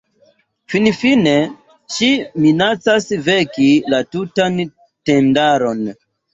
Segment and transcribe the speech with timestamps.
[0.73, 1.33] Finfine
[1.97, 2.09] ŝi
[2.47, 5.89] minacas veki la tutan tendaron.